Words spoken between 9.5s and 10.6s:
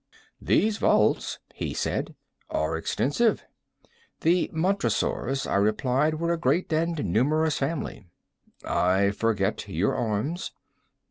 your arms."